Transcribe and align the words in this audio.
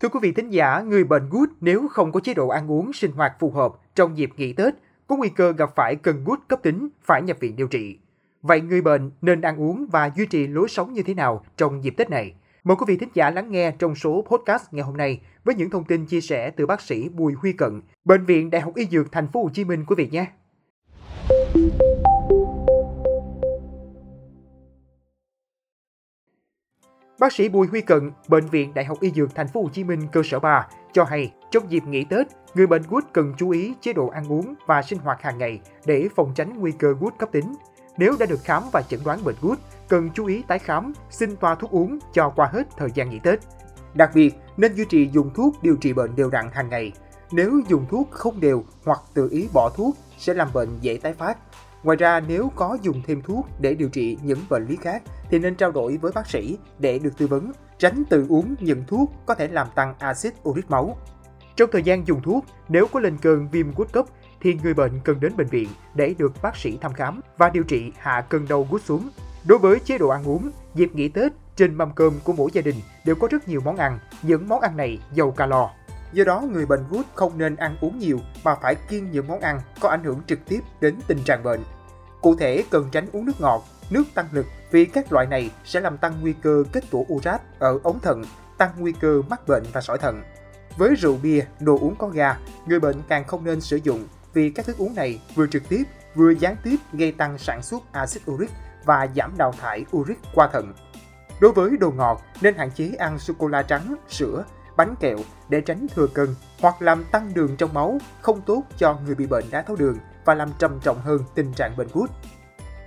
Thưa 0.00 0.08
quý 0.08 0.20
vị 0.22 0.32
thính 0.32 0.50
giả, 0.50 0.80
người 0.80 1.04
bệnh 1.04 1.28
gút 1.30 1.50
nếu 1.60 1.88
không 1.88 2.12
có 2.12 2.20
chế 2.20 2.34
độ 2.34 2.48
ăn 2.48 2.70
uống 2.70 2.92
sinh 2.92 3.12
hoạt 3.12 3.32
phù 3.38 3.50
hợp 3.50 3.72
trong 3.94 4.18
dịp 4.18 4.30
nghỉ 4.36 4.52
Tết, 4.52 4.74
có 5.06 5.16
nguy 5.16 5.28
cơ 5.28 5.52
gặp 5.52 5.70
phải 5.76 5.96
cơn 5.96 6.24
gút 6.24 6.38
cấp 6.48 6.62
tính 6.62 6.88
phải 7.02 7.22
nhập 7.22 7.36
viện 7.40 7.56
điều 7.56 7.66
trị. 7.66 7.98
Vậy 8.42 8.60
người 8.60 8.80
bệnh 8.80 9.10
nên 9.22 9.40
ăn 9.40 9.60
uống 9.60 9.86
và 9.92 10.10
duy 10.16 10.26
trì 10.26 10.46
lối 10.46 10.68
sống 10.68 10.92
như 10.92 11.02
thế 11.02 11.14
nào 11.14 11.44
trong 11.56 11.84
dịp 11.84 11.94
Tết 11.96 12.10
này? 12.10 12.34
Mời 12.64 12.76
quý 12.76 12.84
vị 12.88 12.96
thính 12.96 13.08
giả 13.14 13.30
lắng 13.30 13.50
nghe 13.50 13.70
trong 13.78 13.94
số 13.94 14.24
podcast 14.30 14.62
ngày 14.72 14.84
hôm 14.84 14.96
nay 14.96 15.20
với 15.44 15.54
những 15.54 15.70
thông 15.70 15.84
tin 15.84 16.06
chia 16.06 16.20
sẻ 16.20 16.50
từ 16.50 16.66
bác 16.66 16.80
sĩ 16.80 17.08
Bùi 17.08 17.32
Huy 17.32 17.52
Cận, 17.52 17.80
Bệnh 18.04 18.24
viện 18.24 18.50
Đại 18.50 18.60
học 18.60 18.74
Y 18.74 18.86
Dược 18.86 19.12
Thành 19.12 19.28
phố 19.32 19.42
Hồ 19.42 19.50
Chí 19.54 19.64
Minh 19.64 19.84
quý 19.86 19.94
vị 19.98 20.08
nhé. 20.12 20.26
Bác 27.20 27.32
sĩ 27.32 27.48
Bùi 27.48 27.66
Huy 27.66 27.80
Cận, 27.80 28.10
Bệnh 28.28 28.46
viện 28.46 28.74
Đại 28.74 28.84
học 28.84 28.98
Y 29.00 29.10
Dược 29.10 29.34
Thành 29.34 29.48
phố 29.48 29.62
Hồ 29.62 29.68
Chí 29.72 29.84
Minh 29.84 30.00
cơ 30.12 30.22
sở 30.24 30.38
3 30.38 30.68
cho 30.92 31.04
hay 31.04 31.32
trong 31.50 31.70
dịp 31.70 31.84
nghỉ 31.86 32.04
Tết, 32.04 32.26
người 32.54 32.66
bệnh 32.66 32.82
gút 32.88 33.04
cần 33.12 33.34
chú 33.38 33.50
ý 33.50 33.74
chế 33.80 33.92
độ 33.92 34.08
ăn 34.08 34.32
uống 34.32 34.54
và 34.66 34.82
sinh 34.82 34.98
hoạt 34.98 35.22
hàng 35.22 35.38
ngày 35.38 35.60
để 35.86 36.08
phòng 36.16 36.32
tránh 36.34 36.60
nguy 36.60 36.72
cơ 36.72 36.94
gút 37.00 37.18
cấp 37.18 37.28
tính. 37.32 37.54
Nếu 37.96 38.16
đã 38.20 38.26
được 38.26 38.40
khám 38.44 38.62
và 38.72 38.82
chẩn 38.82 39.00
đoán 39.04 39.24
bệnh 39.24 39.34
gút, 39.40 39.58
cần 39.88 40.10
chú 40.14 40.26
ý 40.26 40.42
tái 40.48 40.58
khám, 40.58 40.92
xin 41.10 41.36
toa 41.36 41.54
thuốc 41.54 41.70
uống 41.70 41.98
cho 42.12 42.32
qua 42.36 42.50
hết 42.52 42.62
thời 42.76 42.88
gian 42.94 43.10
nghỉ 43.10 43.18
Tết. 43.18 43.40
Đặc 43.94 44.10
biệt, 44.14 44.34
nên 44.56 44.74
duy 44.74 44.84
trì 44.84 45.08
dùng 45.12 45.30
thuốc 45.34 45.62
điều 45.62 45.76
trị 45.76 45.92
bệnh 45.92 46.16
đều 46.16 46.30
đặn 46.30 46.50
hàng 46.52 46.68
ngày. 46.68 46.92
Nếu 47.32 47.60
dùng 47.68 47.86
thuốc 47.90 48.10
không 48.10 48.40
đều 48.40 48.64
hoặc 48.84 49.00
tự 49.14 49.28
ý 49.30 49.48
bỏ 49.52 49.70
thuốc 49.76 49.96
sẽ 50.18 50.34
làm 50.34 50.48
bệnh 50.54 50.68
dễ 50.80 50.98
tái 51.02 51.12
phát. 51.12 51.38
Ngoài 51.82 51.96
ra, 51.96 52.20
nếu 52.20 52.52
có 52.56 52.78
dùng 52.82 53.02
thêm 53.06 53.22
thuốc 53.22 53.46
để 53.60 53.74
điều 53.74 53.88
trị 53.88 54.18
những 54.22 54.38
bệnh 54.50 54.66
lý 54.66 54.76
khác 54.76 55.02
thì 55.30 55.38
nên 55.38 55.54
trao 55.54 55.72
đổi 55.72 55.96
với 55.96 56.12
bác 56.12 56.26
sĩ 56.26 56.58
để 56.78 56.98
được 56.98 57.18
tư 57.18 57.26
vấn, 57.26 57.52
tránh 57.78 58.04
tự 58.10 58.26
uống 58.28 58.54
những 58.60 58.84
thuốc 58.86 59.12
có 59.26 59.34
thể 59.34 59.48
làm 59.48 59.66
tăng 59.74 59.94
axit 59.98 60.34
uric 60.48 60.70
máu. 60.70 60.96
Trong 61.56 61.70
thời 61.72 61.82
gian 61.82 62.06
dùng 62.06 62.22
thuốc, 62.22 62.44
nếu 62.68 62.86
có 62.92 63.00
lên 63.00 63.16
cơn 63.22 63.48
viêm 63.50 63.74
gút 63.74 63.92
cấp 63.92 64.04
thì 64.40 64.54
người 64.62 64.74
bệnh 64.74 65.00
cần 65.04 65.20
đến 65.20 65.36
bệnh 65.36 65.46
viện 65.46 65.68
để 65.94 66.14
được 66.18 66.32
bác 66.42 66.56
sĩ 66.56 66.78
thăm 66.80 66.92
khám 66.92 67.20
và 67.38 67.50
điều 67.50 67.62
trị 67.62 67.92
hạ 67.98 68.26
cơn 68.28 68.46
đau 68.48 68.66
gút 68.70 68.82
xuống. 68.82 69.08
Đối 69.46 69.58
với 69.58 69.78
chế 69.78 69.98
độ 69.98 70.08
ăn 70.08 70.28
uống, 70.28 70.50
dịp 70.74 70.94
nghỉ 70.94 71.08
Tết, 71.08 71.32
trên 71.56 71.74
mâm 71.74 71.90
cơm 71.94 72.12
của 72.24 72.32
mỗi 72.32 72.50
gia 72.52 72.62
đình 72.62 72.76
đều 73.04 73.14
có 73.14 73.28
rất 73.30 73.48
nhiều 73.48 73.60
món 73.64 73.76
ăn, 73.76 73.98
những 74.22 74.48
món 74.48 74.60
ăn 74.60 74.76
này 74.76 74.98
giàu 75.14 75.30
calo. 75.30 75.70
Do 76.12 76.24
đó, 76.24 76.40
người 76.40 76.66
bệnh 76.66 76.84
gút 76.90 77.06
không 77.14 77.38
nên 77.38 77.56
ăn 77.56 77.76
uống 77.80 77.98
nhiều 77.98 78.20
mà 78.44 78.54
phải 78.54 78.74
kiêng 78.74 79.10
những 79.10 79.28
món 79.28 79.40
ăn 79.40 79.60
có 79.80 79.88
ảnh 79.88 80.04
hưởng 80.04 80.20
trực 80.26 80.38
tiếp 80.48 80.60
đến 80.80 80.96
tình 81.06 81.18
trạng 81.24 81.42
bệnh. 81.42 81.60
Cụ 82.20 82.36
thể, 82.36 82.64
cần 82.70 82.88
tránh 82.92 83.06
uống 83.12 83.26
nước 83.26 83.40
ngọt, 83.40 83.64
nước 83.90 84.04
tăng 84.14 84.26
lực 84.32 84.46
vì 84.70 84.84
các 84.84 85.12
loại 85.12 85.26
này 85.26 85.50
sẽ 85.64 85.80
làm 85.80 85.98
tăng 85.98 86.14
nguy 86.20 86.32
cơ 86.32 86.64
kết 86.72 86.84
tủa 86.90 87.04
urat 87.08 87.40
ở 87.58 87.78
ống 87.82 88.00
thận, 88.00 88.24
tăng 88.58 88.70
nguy 88.78 88.92
cơ 88.92 89.22
mắc 89.28 89.48
bệnh 89.48 89.64
và 89.72 89.80
sỏi 89.80 89.98
thận. 89.98 90.22
Với 90.76 90.94
rượu 90.94 91.18
bia, 91.22 91.44
đồ 91.60 91.78
uống 91.78 91.96
có 91.96 92.08
ga, 92.08 92.36
người 92.66 92.80
bệnh 92.80 92.96
càng 93.08 93.24
không 93.24 93.44
nên 93.44 93.60
sử 93.60 93.76
dụng 93.76 94.06
vì 94.32 94.50
các 94.50 94.66
thức 94.66 94.78
uống 94.78 94.94
này 94.94 95.22
vừa 95.34 95.46
trực 95.46 95.68
tiếp 95.68 95.82
vừa 96.14 96.30
gián 96.30 96.56
tiếp 96.62 96.76
gây 96.92 97.12
tăng 97.12 97.38
sản 97.38 97.62
xuất 97.62 97.92
axit 97.92 98.30
uric 98.30 98.50
và 98.84 99.06
giảm 99.16 99.32
đào 99.38 99.52
thải 99.52 99.84
uric 99.96 100.18
qua 100.34 100.48
thận. 100.52 100.74
Đối 101.40 101.52
với 101.52 101.76
đồ 101.76 101.90
ngọt, 101.90 102.22
nên 102.40 102.54
hạn 102.54 102.70
chế 102.70 102.92
ăn 102.98 103.18
sô-cô-la 103.18 103.62
trắng, 103.62 103.94
sữa, 104.08 104.44
bánh 104.80 104.94
kẹo 105.00 105.16
để 105.48 105.60
tránh 105.60 105.86
thừa 105.94 106.06
cân 106.06 106.34
hoặc 106.60 106.82
làm 106.82 107.04
tăng 107.04 107.34
đường 107.34 107.56
trong 107.56 107.74
máu, 107.74 107.98
không 108.20 108.40
tốt 108.40 108.62
cho 108.76 108.98
người 109.06 109.14
bị 109.14 109.26
bệnh 109.26 109.44
đái 109.50 109.62
tháo 109.62 109.76
đường 109.76 109.98
và 110.24 110.34
làm 110.34 110.50
trầm 110.58 110.80
trọng 110.80 111.00
hơn 111.00 111.20
tình 111.34 111.52
trạng 111.52 111.76
bệnh 111.76 111.88
gút. 111.92 112.10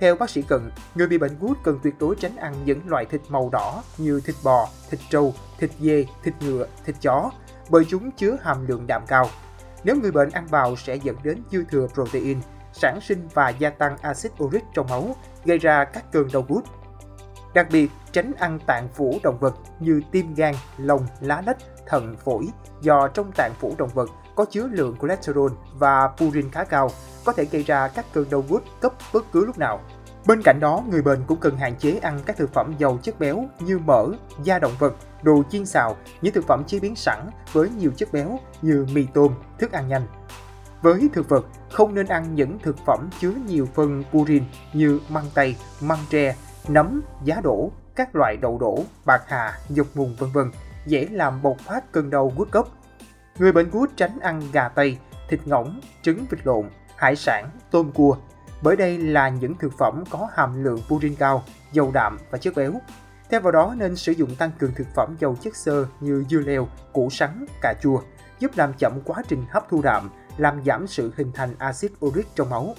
Theo 0.00 0.16
bác 0.16 0.30
sĩ 0.30 0.42
Cận, 0.42 0.70
người 0.94 1.06
bị 1.06 1.18
bệnh 1.18 1.38
gút 1.40 1.58
cần 1.64 1.78
tuyệt 1.82 1.94
đối 1.98 2.16
tránh 2.16 2.36
ăn 2.36 2.54
những 2.64 2.80
loại 2.86 3.04
thịt 3.04 3.20
màu 3.28 3.48
đỏ 3.52 3.82
như 3.98 4.20
thịt 4.20 4.36
bò, 4.44 4.68
thịt 4.90 5.00
trâu, 5.10 5.34
thịt 5.58 5.70
dê, 5.80 6.06
thịt 6.22 6.34
ngựa, 6.40 6.66
thịt 6.84 6.96
chó, 7.00 7.30
bởi 7.70 7.84
chúng 7.88 8.10
chứa 8.10 8.36
hàm 8.42 8.66
lượng 8.66 8.86
đạm 8.86 9.02
cao. 9.06 9.26
Nếu 9.84 9.96
người 9.96 10.12
bệnh 10.12 10.30
ăn 10.30 10.46
vào 10.46 10.76
sẽ 10.76 10.96
dẫn 10.96 11.16
đến 11.22 11.42
dư 11.50 11.64
thừa 11.64 11.86
protein, 11.94 12.38
sản 12.72 12.98
sinh 13.02 13.28
và 13.34 13.48
gia 13.48 13.70
tăng 13.70 13.96
axit 14.02 14.32
uric 14.42 14.62
trong 14.74 14.86
máu, 14.90 15.16
gây 15.44 15.58
ra 15.58 15.84
các 15.84 16.12
cơn 16.12 16.28
đau 16.32 16.44
gút. 16.48 16.64
Đặc 17.54 17.66
biệt, 17.70 17.90
tránh 18.12 18.32
ăn 18.38 18.58
tạng 18.66 18.88
phủ 18.88 19.18
động 19.22 19.38
vật 19.38 19.54
như 19.80 20.00
tim 20.10 20.34
gan, 20.34 20.54
lòng, 20.78 21.06
lá 21.20 21.42
lách, 21.46 21.56
thận, 21.86 22.16
phổi, 22.24 22.48
do 22.80 23.08
trong 23.08 23.32
tạng 23.32 23.52
phủ 23.60 23.74
động 23.78 23.90
vật 23.94 24.10
có 24.36 24.44
chứa 24.50 24.66
lượng 24.66 24.96
cholesterol 25.00 25.52
và 25.78 26.08
purin 26.16 26.50
khá 26.50 26.64
cao, 26.64 26.90
có 27.24 27.32
thể 27.32 27.44
gây 27.44 27.62
ra 27.62 27.88
các 27.88 28.06
cơn 28.12 28.30
đau 28.30 28.44
gút 28.48 28.62
cấp 28.80 28.92
bất 29.12 29.32
cứ 29.32 29.46
lúc 29.46 29.58
nào. 29.58 29.80
Bên 30.26 30.42
cạnh 30.42 30.60
đó, 30.60 30.84
người 30.90 31.02
bệnh 31.02 31.24
cũng 31.26 31.40
cần 31.40 31.56
hạn 31.56 31.76
chế 31.76 31.98
ăn 32.02 32.20
các 32.26 32.36
thực 32.36 32.52
phẩm 32.52 32.74
giàu 32.78 32.98
chất 33.02 33.18
béo 33.18 33.44
như 33.60 33.78
mỡ, 33.78 34.06
da 34.42 34.58
động 34.58 34.72
vật, 34.78 34.94
đồ 35.22 35.42
chiên 35.50 35.66
xào, 35.66 35.96
những 36.22 36.34
thực 36.34 36.46
phẩm 36.46 36.64
chế 36.66 36.80
biến 36.80 36.96
sẵn 36.96 37.30
với 37.52 37.70
nhiều 37.70 37.90
chất 37.96 38.12
béo 38.12 38.38
như 38.62 38.86
mì 38.92 39.06
tôm, 39.14 39.34
thức 39.58 39.72
ăn 39.72 39.88
nhanh. 39.88 40.06
Với 40.82 41.08
thực 41.12 41.28
vật, 41.28 41.46
không 41.70 41.94
nên 41.94 42.06
ăn 42.06 42.34
những 42.34 42.58
thực 42.58 42.76
phẩm 42.86 43.10
chứa 43.20 43.32
nhiều 43.46 43.68
phân 43.74 44.04
purin 44.12 44.44
như 44.72 45.00
măng 45.08 45.26
tây, 45.34 45.56
măng 45.80 46.04
tre, 46.10 46.36
nấm, 46.68 47.02
giá 47.24 47.40
đỗ, 47.44 47.70
các 47.94 48.16
loại 48.16 48.36
đậu 48.36 48.58
đổ, 48.58 48.78
bạc 49.04 49.22
hà, 49.26 49.58
dọc 49.68 49.86
mùng 49.94 50.16
vân 50.18 50.30
vân, 50.32 50.50
dễ 50.86 51.08
làm 51.10 51.42
bộc 51.42 51.58
phát 51.58 51.92
cơn 51.92 52.10
đau 52.10 52.32
gút 52.36 52.50
cấp. 52.50 52.66
Người 53.38 53.52
bệnh 53.52 53.70
gút 53.70 53.90
tránh 53.96 54.20
ăn 54.20 54.42
gà 54.52 54.68
tây, 54.68 54.98
thịt 55.28 55.40
ngỗng, 55.44 55.80
trứng 56.02 56.26
vịt 56.30 56.46
lộn, 56.46 56.70
hải 56.96 57.16
sản, 57.16 57.50
tôm 57.70 57.92
cua, 57.94 58.16
bởi 58.62 58.76
đây 58.76 58.98
là 58.98 59.28
những 59.28 59.54
thực 59.58 59.72
phẩm 59.78 60.04
có 60.10 60.28
hàm 60.34 60.64
lượng 60.64 60.80
purin 60.88 61.14
cao, 61.14 61.44
dầu 61.72 61.90
đạm 61.94 62.18
và 62.30 62.38
chất 62.38 62.54
béo. 62.56 62.72
Theo 63.30 63.40
vào 63.40 63.52
đó 63.52 63.74
nên 63.78 63.96
sử 63.96 64.12
dụng 64.12 64.34
tăng 64.34 64.50
cường 64.58 64.74
thực 64.74 64.86
phẩm 64.94 65.16
giàu 65.20 65.36
chất 65.42 65.56
xơ 65.56 65.86
như 66.00 66.24
dưa 66.30 66.38
leo, 66.38 66.68
củ 66.92 67.10
sắn, 67.10 67.46
cà 67.62 67.74
chua, 67.82 68.00
giúp 68.38 68.50
làm 68.54 68.72
chậm 68.78 69.00
quá 69.04 69.22
trình 69.28 69.44
hấp 69.50 69.68
thu 69.68 69.82
đạm, 69.82 70.10
làm 70.36 70.64
giảm 70.64 70.86
sự 70.86 71.12
hình 71.16 71.32
thành 71.34 71.54
axit 71.58 71.92
uric 72.04 72.26
trong 72.34 72.50
máu. 72.50 72.74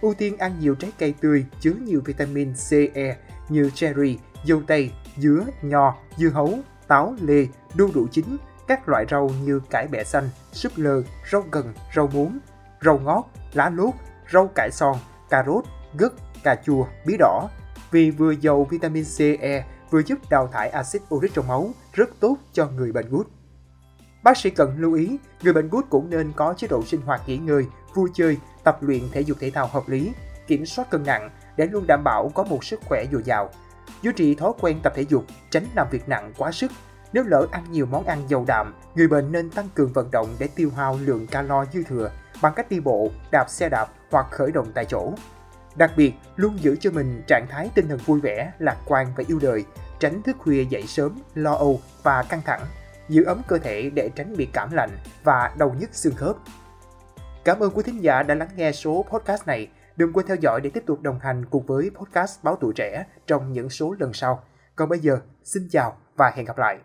Ưu 0.00 0.14
tiên 0.14 0.36
ăn 0.36 0.52
nhiều 0.60 0.74
trái 0.74 0.92
cây 0.98 1.14
tươi 1.20 1.46
chứa 1.60 1.72
nhiều 1.72 2.02
vitamin 2.04 2.52
C, 2.54 2.72
E 2.94 3.16
như 3.48 3.70
cherry, 3.74 4.18
dâu 4.44 4.62
tây, 4.66 4.90
dứa, 5.16 5.40
nho, 5.62 5.94
dưa 6.16 6.28
hấu, 6.28 6.58
táo, 6.88 7.14
lê, 7.20 7.46
đu 7.74 7.90
đủ 7.94 8.06
chín, 8.10 8.36
các 8.68 8.88
loại 8.88 9.06
rau 9.10 9.30
như 9.44 9.60
cải 9.70 9.86
bẹ 9.86 10.04
xanh, 10.04 10.28
súp 10.52 10.72
lơ, 10.76 11.02
rau 11.32 11.42
cần, 11.50 11.74
rau 11.96 12.06
muống, 12.06 12.38
rau 12.84 12.98
ngót, 12.98 13.24
lá 13.52 13.70
lốt, 13.70 13.94
rau 14.32 14.48
cải 14.54 14.70
son, 14.72 14.96
cà 15.30 15.44
rốt, 15.46 15.64
gấc, 15.98 16.14
cà 16.42 16.56
chua, 16.64 16.86
bí 17.06 17.16
đỏ 17.18 17.48
vì 17.90 18.10
vừa 18.10 18.30
giàu 18.30 18.64
vitamin 18.64 19.04
C, 19.04 19.20
E 19.40 19.64
vừa 19.90 20.02
giúp 20.02 20.18
đào 20.30 20.48
thải 20.52 20.68
axit 20.68 21.02
uric 21.14 21.34
trong 21.34 21.48
máu, 21.48 21.70
rất 21.92 22.10
tốt 22.20 22.36
cho 22.52 22.66
người 22.66 22.92
bệnh 22.92 23.10
gút. 23.10 23.26
Bác 24.22 24.36
sĩ 24.36 24.50
cần 24.50 24.76
lưu 24.78 24.92
ý, 24.92 25.18
người 25.42 25.52
bệnh 25.52 25.68
gút 25.68 25.84
cũng 25.90 26.10
nên 26.10 26.32
có 26.36 26.54
chế 26.56 26.66
độ 26.68 26.82
sinh 26.84 27.00
hoạt 27.00 27.20
nghỉ 27.26 27.36
ngơi, 27.36 27.66
vui 27.94 28.10
chơi, 28.14 28.36
tập 28.64 28.78
luyện 28.80 29.02
thể 29.12 29.20
dục 29.20 29.36
thể 29.40 29.50
thao 29.50 29.66
hợp 29.66 29.88
lý, 29.88 30.12
kiểm 30.46 30.66
soát 30.66 30.90
cân 30.90 31.04
nặng 31.04 31.30
để 31.56 31.66
luôn 31.66 31.84
đảm 31.88 32.04
bảo 32.04 32.30
có 32.34 32.44
một 32.44 32.64
sức 32.64 32.80
khỏe 32.84 33.04
dồi 33.12 33.22
dào. 33.22 33.50
Duy 34.02 34.12
trì 34.16 34.34
thói 34.34 34.52
quen 34.60 34.80
tập 34.82 34.92
thể 34.96 35.04
dục, 35.08 35.24
tránh 35.50 35.64
làm 35.74 35.86
việc 35.90 36.08
nặng 36.08 36.32
quá 36.38 36.52
sức. 36.52 36.72
Nếu 37.12 37.24
lỡ 37.24 37.46
ăn 37.50 37.64
nhiều 37.70 37.86
món 37.86 38.06
ăn 38.06 38.22
giàu 38.28 38.44
đạm, 38.48 38.74
người 38.94 39.08
bệnh 39.08 39.32
nên 39.32 39.50
tăng 39.50 39.68
cường 39.74 39.92
vận 39.92 40.10
động 40.10 40.28
để 40.38 40.48
tiêu 40.54 40.70
hao 40.76 40.98
lượng 41.02 41.26
calo 41.26 41.64
dư 41.72 41.82
thừa 41.82 42.10
bằng 42.42 42.52
cách 42.56 42.70
đi 42.70 42.80
bộ, 42.80 43.10
đạp 43.32 43.46
xe 43.48 43.68
đạp 43.68 43.86
hoặc 44.10 44.26
khởi 44.30 44.52
động 44.52 44.72
tại 44.74 44.84
chỗ. 44.84 45.12
Đặc 45.76 45.92
biệt, 45.96 46.12
luôn 46.36 46.58
giữ 46.60 46.76
cho 46.80 46.90
mình 46.90 47.22
trạng 47.26 47.46
thái 47.50 47.70
tinh 47.74 47.88
thần 47.88 47.98
vui 47.98 48.20
vẻ, 48.20 48.52
lạc 48.58 48.76
quan 48.86 49.06
và 49.16 49.24
yêu 49.26 49.38
đời, 49.42 49.64
tránh 49.98 50.22
thức 50.22 50.36
khuya 50.38 50.64
dậy 50.64 50.86
sớm, 50.86 51.18
lo 51.34 51.52
âu 51.52 51.80
và 52.02 52.22
căng 52.22 52.42
thẳng, 52.44 52.60
giữ 53.08 53.24
ấm 53.24 53.42
cơ 53.48 53.58
thể 53.58 53.90
để 53.90 54.10
tránh 54.14 54.36
bị 54.36 54.48
cảm 54.52 54.72
lạnh 54.72 54.90
và 55.24 55.54
đau 55.58 55.76
nhức 55.80 55.90
xương 55.92 56.14
khớp. 56.14 56.36
Cảm 57.44 57.60
ơn 57.60 57.70
quý 57.70 57.82
thính 57.82 58.02
giả 58.02 58.22
đã 58.22 58.34
lắng 58.34 58.48
nghe 58.56 58.72
số 58.72 59.04
podcast 59.10 59.46
này. 59.46 59.68
Đừng 59.96 60.12
quên 60.12 60.26
theo 60.26 60.36
dõi 60.40 60.60
để 60.60 60.70
tiếp 60.70 60.82
tục 60.86 61.00
đồng 61.02 61.18
hành 61.18 61.44
cùng 61.50 61.66
với 61.66 61.90
podcast 61.94 62.44
Báo 62.44 62.56
Tuổi 62.60 62.72
Trẻ 62.76 63.04
trong 63.26 63.52
những 63.52 63.70
số 63.70 63.94
lần 63.98 64.12
sau. 64.12 64.44
Còn 64.76 64.88
bây 64.88 64.98
giờ, 64.98 65.18
xin 65.44 65.68
chào 65.70 65.96
và 66.16 66.32
hẹn 66.36 66.46
gặp 66.46 66.58
lại. 66.58 66.78